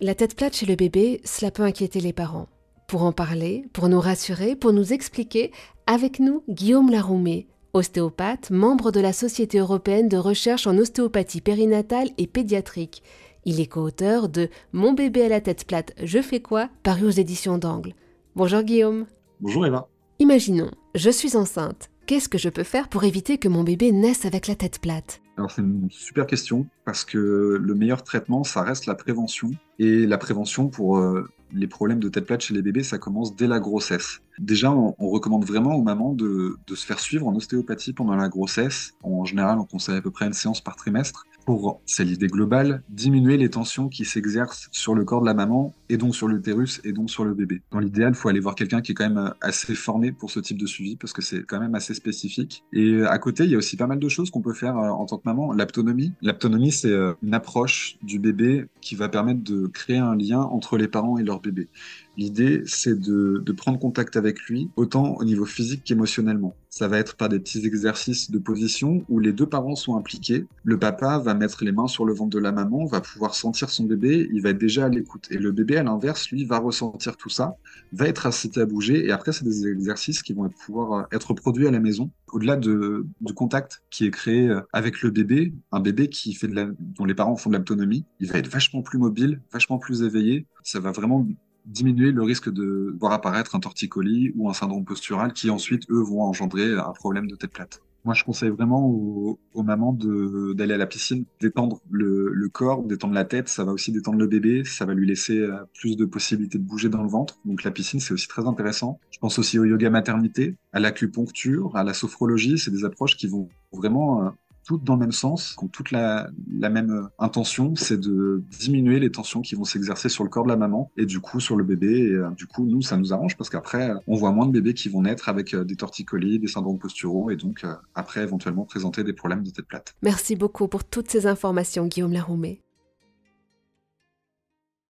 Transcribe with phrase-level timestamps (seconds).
[0.00, 2.48] La tête plate chez le bébé, cela peut inquiéter les parents.
[2.88, 5.52] Pour en parler, pour nous rassurer, pour nous expliquer,
[5.86, 12.10] avec nous, Guillaume Laroumé, ostéopathe, membre de la Société européenne de recherche en ostéopathie périnatale
[12.18, 13.04] et pédiatrique.
[13.44, 17.10] Il est co-auteur de Mon bébé à la tête plate, je fais quoi paru aux
[17.10, 17.94] éditions d'Angle.
[18.34, 19.06] Bonjour Guillaume.
[19.40, 19.88] Bonjour Eva.
[20.18, 21.88] Imaginons, je suis enceinte.
[22.06, 25.20] Qu'est-ce que je peux faire pour éviter que mon bébé naisse avec la tête plate?
[25.36, 29.50] Alors c'est une super question parce que le meilleur traitement, ça reste la prévention.
[29.78, 33.34] Et la prévention pour euh, les problèmes de tête plate chez les bébés, ça commence
[33.34, 34.20] dès la grossesse.
[34.38, 38.94] Déjà, on, recommande vraiment aux mamans de, se faire suivre en ostéopathie pendant la grossesse.
[39.02, 42.82] En général, on conseille à peu près une séance par trimestre pour, c'est l'idée globale,
[42.88, 46.80] diminuer les tensions qui s'exercent sur le corps de la maman et donc sur l'utérus
[46.84, 47.60] et donc sur le bébé.
[47.70, 50.40] Dans l'idéal, il faut aller voir quelqu'un qui est quand même assez formé pour ce
[50.40, 52.64] type de suivi parce que c'est quand même assez spécifique.
[52.72, 54.88] Et à côté, il y a aussi pas mal de choses qu'on peut faire euh,
[54.88, 55.52] en tant que maman.
[55.52, 56.14] L'aptonomie.
[56.22, 60.76] L'aptonomie, c'est euh, une approche du bébé qui va permettre de créer un lien entre
[60.76, 61.68] les parents et leur bébé.
[62.16, 66.54] L'idée, c'est de, prendre contact avec lui, autant au niveau physique qu'émotionnellement.
[66.70, 70.44] Ça va être par des petits exercices de position où les deux parents sont impliqués.
[70.64, 73.70] Le papa va mettre les mains sur le ventre de la maman, va pouvoir sentir
[73.70, 75.28] son bébé, il va être déjà à l'écoute.
[75.30, 77.56] Et le bébé, à l'inverse, lui, va ressentir tout ça,
[77.92, 79.06] va être incité à bouger.
[79.06, 82.10] Et après, c'est des exercices qui vont pouvoir être produits à la maison.
[82.32, 86.56] Au-delà de, du contact qui est créé avec le bébé, un bébé qui fait de
[86.56, 90.02] la, dont les parents font de l'autonomie, il va être vachement plus mobile, vachement plus
[90.02, 90.46] éveillé.
[90.64, 91.24] Ça va vraiment
[91.64, 96.02] diminuer le risque de voir apparaître un torticolis ou un syndrome postural qui ensuite, eux,
[96.02, 97.80] vont engendrer un problème de tête plate.
[98.04, 103.24] Moi, je conseille vraiment aux, mamans d'aller à la piscine, d'étendre le, corps, d'étendre la
[103.24, 103.48] tête.
[103.48, 104.62] Ça va aussi détendre le bébé.
[104.66, 107.38] Ça va lui laisser euh, plus de possibilités de bouger dans le ventre.
[107.46, 109.00] Donc, la piscine, c'est aussi très intéressant.
[109.10, 112.58] Je pense aussi au yoga maternité, à l'acupuncture, à la sophrologie.
[112.58, 114.30] C'est des approches qui vont vraiment euh,
[114.64, 116.28] toutes dans le même sens, qui ont toute la,
[116.60, 120.48] même euh, intention, c'est de diminuer les tensions qui vont s'exercer sur le corps de
[120.48, 122.10] la maman et du coup sur le bébé.
[122.10, 124.88] Euh, du coup, nous, ça nous arrange parce qu'après, on voit moins de bébés qui
[124.88, 129.12] vont naître avec euh, des torticolis, des syndromes posturaux et donc après éventuellement présenter des
[129.12, 129.94] problèmes de tête plate.
[130.02, 132.60] Merci beaucoup pour toutes ces informations, Guillaume Laroumé.